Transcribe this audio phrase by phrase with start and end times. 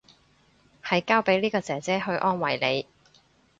[0.83, 2.87] 係交俾呢個姐姐去安慰你